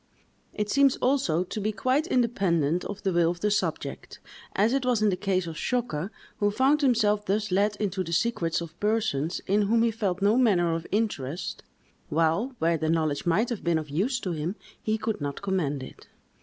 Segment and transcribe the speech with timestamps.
[0.55, 4.19] It seems, also, to be quite independent of the will of the subject,
[4.55, 8.11] as it was in the case of Zschokke, who found himself thus let into the
[8.11, 11.61] secrets of persons in whom he felt no manner of interest,
[12.09, 15.83] while, where the knowledge might have been of use to him, he could not command
[15.83, 16.07] it.